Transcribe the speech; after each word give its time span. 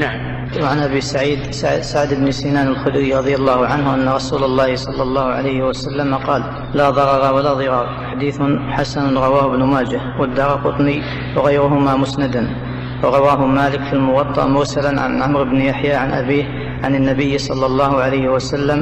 نعم. 0.00 0.40
وعن 0.62 0.78
أبي 0.78 1.00
سعيد 1.00 1.50
سعد 1.80 2.14
بن 2.14 2.30
سنان 2.30 2.68
الخدري 2.68 3.14
رضي 3.14 3.34
الله 3.34 3.66
عنه 3.66 3.94
أن 3.94 4.08
رسول 4.08 4.44
الله 4.44 4.76
صلى 4.76 5.02
الله 5.02 5.24
عليه 5.24 5.62
وسلم 5.62 6.14
قال 6.14 6.42
لا 6.74 6.90
ضرر 6.90 7.34
ولا 7.34 7.52
ضرار 7.54 7.86
حديث 8.10 8.38
حسن 8.70 9.16
رواه 9.16 9.54
ابن 9.54 9.62
ماجه 9.62 10.00
والدار 10.20 10.50
قطني 10.50 11.02
وغيرهما 11.36 11.96
مسندا 11.96 12.56
ورواه 13.04 13.46
مالك 13.46 13.82
في 13.84 13.92
الموطأ 13.92 14.46
مرسلا 14.46 15.00
عن 15.00 15.22
عمرو 15.22 15.44
بن 15.44 15.60
يحيى 15.60 15.94
عن 15.94 16.10
أبيه 16.12 16.44
عن 16.84 16.94
النبي 16.94 17.38
صلى 17.38 17.66
الله 17.66 17.96
عليه 18.00 18.28
وسلم 18.28 18.80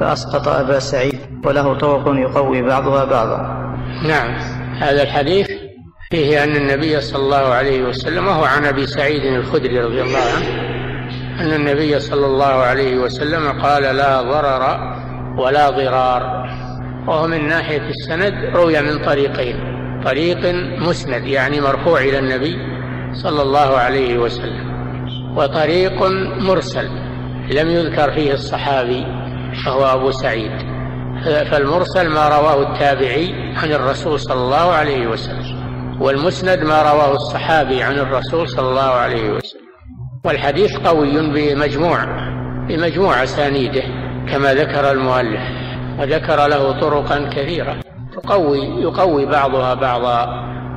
فأسقط 0.00 0.48
أبا 0.48 0.78
سعيد 0.78 1.18
وله 1.44 1.74
طرق 1.78 2.14
يقوي 2.16 2.62
بعضها 2.62 3.04
بعضا. 3.04 3.38
نعم. 4.08 4.30
هذا 4.80 5.02
الحديث 5.02 5.55
فيه 6.10 6.44
أن 6.44 6.56
النبي 6.56 7.00
صلى 7.00 7.22
الله 7.22 7.36
عليه 7.36 7.82
وسلم 7.82 8.26
وهو 8.26 8.44
عن 8.44 8.64
أبي 8.64 8.86
سعيد 8.86 9.22
الخدري 9.22 9.80
رضي 9.80 10.02
الله 10.02 10.18
عنه 10.18 10.76
أن 11.40 11.52
النبي 11.52 12.00
صلى 12.00 12.26
الله 12.26 12.44
عليه 12.44 12.96
وسلم 12.96 13.62
قال 13.62 13.82
لا 13.82 14.22
ضرر 14.22 14.94
ولا 15.38 15.70
ضرار. 15.70 16.46
وهو 17.08 17.26
من 17.26 17.48
ناحية 17.48 17.88
السند 17.88 18.34
روي 18.54 18.80
من 18.80 19.04
طريقين. 19.04 19.56
طريق 20.04 20.54
مسند 20.78 21.26
يعني 21.26 21.60
مرفوع 21.60 22.00
إلى 22.00 22.18
النبي 22.18 22.56
صلى 23.22 23.42
الله 23.42 23.76
عليه 23.76 24.18
وسلم. 24.18 24.76
وطريق 25.36 26.02
مرسل 26.40 26.88
لم 27.50 27.70
يذكر 27.70 28.12
فيه 28.12 28.32
الصحابي 28.32 29.06
فهو 29.64 29.84
أبو 29.84 30.10
سعيد. 30.10 30.52
فالمرسل 31.24 32.08
ما 32.08 32.28
رواه 32.28 32.62
التابعي 32.62 33.34
عن 33.56 33.72
الرسول 33.72 34.20
صلى 34.20 34.40
الله 34.40 34.72
عليه 34.72 35.06
وسلم. 35.06 35.55
والمسند 36.00 36.58
ما 36.58 36.82
رواه 36.82 37.14
الصحابي 37.14 37.82
عن 37.82 37.98
الرسول 37.98 38.48
صلى 38.48 38.68
الله 38.68 38.90
عليه 38.90 39.30
وسلم. 39.30 39.66
والحديث 40.24 40.76
قوي 40.76 41.12
بمجموع 41.12 42.04
بمجموع 42.68 43.22
أسانيده 43.22 43.82
كما 44.32 44.54
ذكر 44.54 44.90
المؤلف 44.90 45.40
وذكر 45.98 46.46
له 46.46 46.80
طرقا 46.80 47.30
كثيرة. 47.36 47.76
تقوي 48.12 48.58
يقوي 48.58 49.26
بعضها 49.26 49.74
بعضا. 49.74 50.26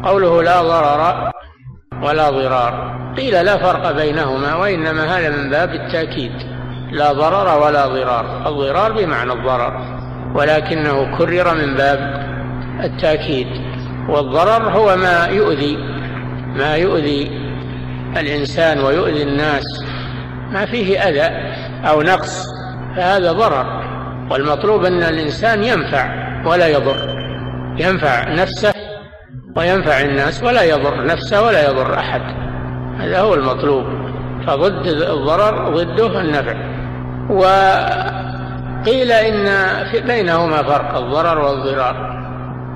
قوله 0.06 0.44
لا 0.44 0.62
ضرر 0.62 1.32
ولا 2.04 2.30
ضرار. 2.30 3.00
قيل 3.18 3.46
لا 3.46 3.58
فرق 3.58 3.92
بينهما 3.92 4.56
وإنما 4.56 5.18
هذا 5.18 5.30
من 5.30 5.50
باب 5.50 5.70
التأكيد. 5.70 6.32
لا 6.92 7.14
ضرر 7.14 7.64
ولا 7.66 7.88
ضرار. 7.88 8.48
الضرار 8.48 8.92
بمعنى 8.92 9.34
الضرر 9.34 10.00
ولكنه 10.36 11.18
كرر 11.18 11.56
من 11.56 11.76
باب 11.76 12.00
التأكيد. 12.84 13.69
والضرر 14.10 14.70
هو 14.70 14.96
ما 14.96 15.26
يؤذي 15.26 15.78
ما 16.56 16.76
يؤذي 16.76 17.32
الإنسان 18.18 18.80
ويؤذي 18.80 19.24
الناس. 19.24 19.64
ما 20.52 20.66
فيه 20.66 21.00
أذى 21.00 21.54
أو 21.90 22.02
نقص 22.02 22.46
فهذا 22.96 23.32
ضرر. 23.32 23.80
والمطلوب 24.32 24.86
أن 24.86 25.04
الإنسان 25.04 25.64
ينفع 25.64 26.10
ولا 26.46 26.68
يضر. 26.68 27.20
ينفع 27.78 28.34
نفسه 28.34 28.74
وينفع 29.56 30.02
الناس 30.02 30.44
ولا 30.44 30.64
يضر 30.64 31.06
نفسه 31.06 31.42
ولا 31.42 31.70
يضر 31.70 31.94
أحد. 31.94 32.22
هذا 33.00 33.22
هو 33.22 33.34
المطلوب. 33.34 33.86
فضد 34.48 34.88
الضرر 34.88 35.76
ضده 35.76 36.22
النفع. 36.22 36.56
وقيل 37.30 39.12
إن 39.12 39.48
بينهما 40.08 40.64
فرق 40.64 40.98
الضرر 40.98 41.40
والضرار. 41.40 42.19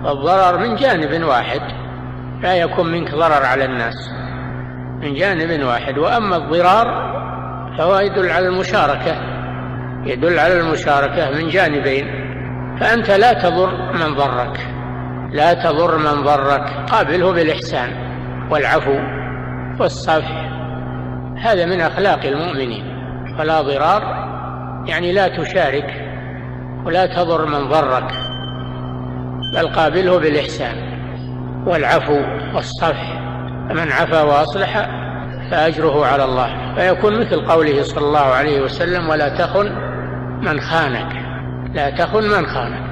الضرر 0.06 0.60
من 0.60 0.76
جانب 0.76 1.24
واحد 1.24 1.62
لا 2.42 2.56
يكون 2.56 2.92
منك 2.92 3.12
ضرر 3.12 3.46
على 3.46 3.66
الناس. 3.66 3.96
من 5.02 5.14
جانب 5.14 5.64
واحد. 5.66 5.98
وأما 5.98 6.36
الضرار 6.38 7.14
فهو 7.78 8.00
يدل 8.00 8.30
على 8.30 8.48
المشاركة 8.48 9.16
يدل 10.06 10.40
على 10.40 10.60
المشاركة 10.60 11.32
من 11.32 11.50
جانبين. 11.50 12.08
فأنت 12.80 13.12
لا 13.12 13.34
تضر 13.34 13.94
من 13.94 14.16
ضرك 14.16 14.68
لا 15.32 15.54
تضر 15.54 15.98
من 15.98 16.24
ضرك. 16.24 16.86
قابله 16.92 17.32
بالإحسان 17.34 17.90
والعفو 18.52 19.00
والصفح. 19.80 20.50
هذا 21.38 21.66
من 21.66 21.82
أخلاق 21.82 22.26
المؤمنين. 22.26 22.86
فلا 23.38 23.62
ضرار 23.62 24.02
يعني 24.86 25.12
لا 25.12 25.28
تشارك 25.28 26.06
ولا 26.86 27.06
تضر 27.06 27.46
من 27.46 27.70
ضرك. 27.70 28.33
بل 29.54 29.68
قابله 29.68 30.20
بالإحسان 30.20 30.76
والعفو 31.68 32.22
والصفح. 32.56 33.20
فمن 33.70 33.92
عفا 33.92 34.22
وأصلح 34.22 34.90
فأجره 35.52 36.06
على 36.06 36.26
الله. 36.26 36.76
فيكون 36.76 37.20
مثل 37.20 37.46
قوله 37.46 37.84
صلى 37.84 38.06
الله 38.06 38.20
عليه 38.20 38.62
وسلم 38.62 39.10
ولا 39.10 39.30
تخن 39.30 39.72
من 40.42 40.60
خانك. 40.60 41.16
لا 41.74 41.90
تخن 41.90 42.24
من 42.24 42.46
خانك. 42.46 42.84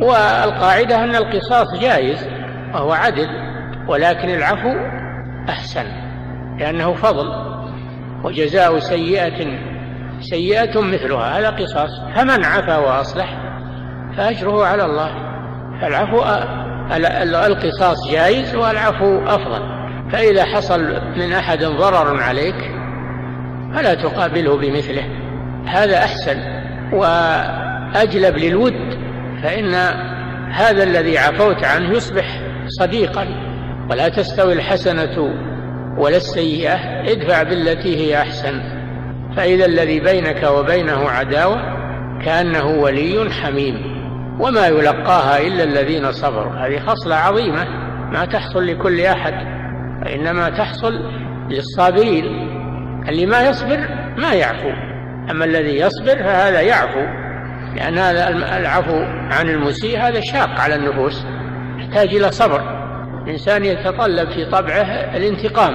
والقاعدة 0.00 1.04
أن 1.04 1.14
القصاص 1.16 1.80
جائز 1.80 2.28
وهو 2.74 2.92
عدل 2.92 3.28
ولكن 3.88 4.30
العفو 4.30 4.74
أحسن 5.48 5.86
لأنه 6.58 6.92
فضل 6.92 7.28
وجزاء 8.24 8.78
سيئة 8.78 9.58
سيئة 10.20 10.80
مثلها. 10.80 11.38
هذا 11.38 11.50
قصاص. 11.50 11.90
فمن 12.14 12.44
عفا 12.44 12.76
وأصلح 12.76 13.36
فأجره 14.16 14.66
على 14.66 14.84
الله. 14.84 15.23
فالعفو 15.84 16.22
القصاص 17.46 18.10
جائز 18.10 18.54
والعفو 18.54 19.18
أفضل. 19.26 19.62
فإذا 20.12 20.44
حصل 20.44 20.80
من 21.16 21.32
أحد 21.32 21.64
ضرر 21.64 22.22
عليك 22.22 22.54
فلا 23.74 23.94
تقابله 23.94 24.56
بمثله. 24.56 25.04
هذا 25.66 25.98
أحسن. 25.98 26.36
وأجلب 26.92 28.36
للود 28.36 28.98
فإن 29.42 29.74
هذا 30.50 30.82
الذي 30.82 31.18
عفوت 31.18 31.64
عنه 31.64 31.90
يصبح 31.90 32.40
صديقا. 32.80 33.26
ولا 33.90 34.08
تستوي 34.08 34.52
الحسنة 34.52 35.34
ولا 35.98 36.16
السيئة 36.16 36.74
ادفع 37.12 37.42
بالتي 37.42 37.96
هي 37.96 38.20
أحسن. 38.20 38.60
فإذا 39.36 39.66
الذي 39.66 40.00
بينك 40.00 40.42
وبينه 40.42 41.10
عداوة 41.10 41.56
كأنه 42.24 42.66
ولي 42.66 43.30
حميم. 43.30 43.93
وما 44.40 44.66
يلقاها 44.66 45.38
إلا 45.38 45.64
الذين 45.64 46.12
صبروا. 46.12 46.52
هذه 46.52 46.78
خصلة 46.86 47.14
عظيمة. 47.14 47.64
ما 48.10 48.24
تحصل 48.24 48.66
لكل 48.66 49.00
أحد 49.00 49.34
وإنما 50.02 50.50
تحصل 50.50 50.92
للصابرين. 51.50 52.24
اللي 53.08 53.26
ما 53.26 53.48
يصبر 53.48 53.88
ما 54.16 54.32
يعفو. 54.32 54.70
أما 55.30 55.44
الذي 55.44 55.76
يصبر 55.76 56.16
فهذا 56.16 56.60
يعفو 56.60 57.24
لأن 57.76 57.98
هذا 57.98 58.28
العفو 58.58 58.96
عن 59.32 59.48
المسيء 59.48 59.98
هذا 60.00 60.20
شاق 60.20 60.60
على 60.60 60.74
النفوس 60.74 61.26
يحتاج 61.78 62.14
إلى 62.14 62.30
صبر. 62.32 62.60
الإنسان 63.24 63.64
يتطلب 63.64 64.30
في 64.30 64.44
طبعه 64.44 64.82
الانتقام 65.16 65.74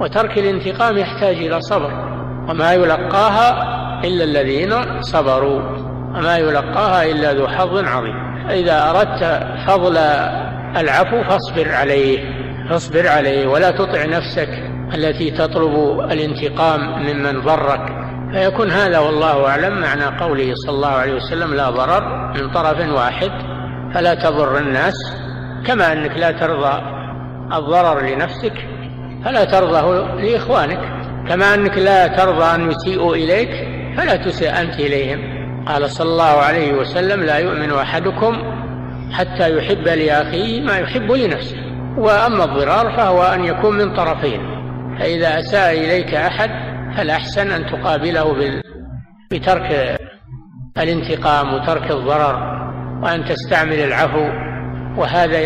وترك 0.00 0.38
الانتقام 0.38 0.98
يحتاج 0.98 1.36
إلى 1.36 1.60
صبر. 1.60 1.90
وما 2.48 2.72
يلقاها 2.72 3.74
إلا 4.04 4.24
الذين 4.24 5.02
صبروا. 5.02 5.73
وما 6.14 6.38
يلقاها 6.38 7.04
إلا 7.04 7.32
ذو 7.32 7.48
حظ 7.48 7.84
عظيم. 7.84 8.34
إذا 8.50 8.90
أردت 8.90 9.46
فضل 9.66 9.96
العفو 10.76 11.22
فاصبر 11.24 11.72
عليه 11.72 12.18
فاصبر 12.70 13.08
عليه 13.08 13.46
ولا 13.46 13.70
تطع 13.70 14.04
نفسك 14.04 14.48
التي 14.94 15.30
تطلب 15.30 16.00
الانتقام 16.00 16.80
ممن 17.02 17.40
ضرك. 17.40 17.80
فيكون 18.32 18.70
هذا 18.70 18.98
والله 18.98 19.48
أعلم 19.48 19.80
معنى 19.80 20.04
قوله 20.04 20.52
صلى 20.54 20.74
الله 20.74 20.88
عليه 20.88 21.14
وسلم 21.14 21.54
لا 21.54 21.70
ضرر 21.70 22.32
من 22.34 22.50
طرف 22.50 22.88
واحد 22.88 23.30
فلا 23.94 24.14
تضر 24.14 24.58
الناس. 24.58 24.94
كما 25.66 25.92
أنك 25.92 26.16
لا 26.16 26.30
ترضى 26.30 26.82
الضرر 27.52 28.00
لنفسك 28.00 28.54
فلا 29.24 29.44
ترضاه 29.44 30.14
لإخوانك. 30.14 30.80
كما 31.28 31.54
أنك 31.54 31.78
لا 31.78 32.06
ترضى 32.06 32.54
أن 32.54 32.70
يسيئوا 32.70 33.14
إليك 33.14 33.50
فلا 33.96 34.16
تسيء 34.16 34.60
أنت 34.60 34.74
إليهم. 34.74 35.33
قال 35.68 35.90
صلى 35.90 36.10
الله 36.10 36.24
عليه 36.24 36.72
وسلم 36.72 37.22
لا 37.22 37.38
يؤمن 37.38 37.72
أحدكم 37.72 38.36
حتى 39.12 39.56
يحب 39.56 39.88
لأخيه 39.88 40.60
ما 40.60 40.78
يحب 40.78 41.12
لنفسه 41.12 41.56
وأما 41.98 42.44
الضرار 42.44 42.96
فهو 42.96 43.22
أن 43.22 43.44
يكون 43.44 43.78
من 43.78 43.96
طرفين 43.96 44.40
فإذا 44.98 45.38
أساء 45.38 45.72
إليك 45.72 46.14
أحد 46.14 46.50
فالأحسن 46.96 47.50
أن 47.50 47.66
تقابله 47.66 48.60
بترك 49.32 49.98
الانتقام 50.78 51.54
وترك 51.54 51.90
الضرر 51.90 52.64
وأن 53.02 53.24
تستعمل 53.24 53.80
العفو 53.80 54.28
وهذا 55.00 55.38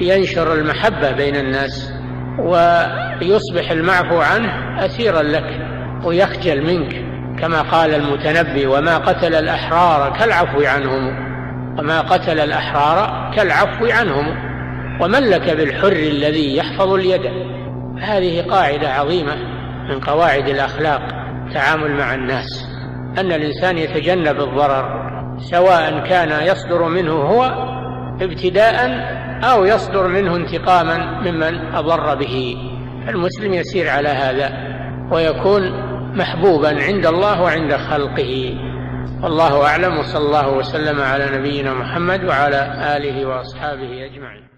ينشر 0.00 0.54
المحبة 0.54 1.10
بين 1.10 1.36
الناس 1.36 1.92
ويصبح 2.38 3.70
المعفو 3.70 4.20
عنه 4.20 4.84
أسيرا 4.84 5.22
لك 5.22 5.66
ويخجل 6.04 6.62
منك. 6.66 7.13
كما 7.44 7.62
قال 7.62 7.94
المتنبي 7.94 8.66
وما 8.66 8.98
قتل 8.98 9.34
الأحرار 9.34 10.18
كالعفو 10.18 10.62
عنهم 10.62 11.16
وما 11.78 12.00
قتل 12.00 12.40
الأحرار 12.40 13.30
كالعفو 13.36 13.86
عنهم 13.86 14.36
ومن 15.00 15.18
لك 15.18 15.56
بالحر 15.56 15.92
الذي 15.92 16.56
يحفظ 16.56 16.92
اليد. 16.92 17.20
هذه 18.00 18.42
قاعدة 18.50 18.88
عظيمة 18.88 19.36
من 19.88 20.00
قواعد 20.00 20.48
الأخلاق 20.48 21.02
التعامل 21.46 21.90
مع 21.90 22.14
الناس. 22.14 22.66
أن 23.18 23.32
الإنسان 23.32 23.78
يتجنب 23.78 24.40
الضرر 24.40 25.04
سواء 25.38 25.98
كان 26.08 26.46
يصدر 26.46 26.88
منه 26.88 27.12
هو 27.12 27.44
ابتداء 28.20 28.90
أو 29.42 29.64
يصدر 29.64 30.08
منه 30.08 30.36
انتقاما 30.36 31.20
ممن 31.20 31.74
أضر 31.74 32.14
به. 32.14 32.56
المسلم 33.08 33.54
يسير 33.54 33.90
على 33.90 34.08
هذا 34.08 34.52
ويكون 35.10 35.93
محبوبا 36.14 36.68
عند 36.68 37.06
الله 37.06 37.42
وعند 37.42 37.76
خلقه. 37.76 38.58
والله 39.22 39.66
أعلم 39.66 39.98
وصلى 39.98 40.26
الله 40.26 40.48
وسلم 40.48 41.00
على 41.00 41.38
نبينا 41.38 41.74
محمد 41.74 42.24
وعلى 42.24 42.96
آله 42.96 43.26
وأصحابه 43.26 44.06
أجمعين. 44.06 44.53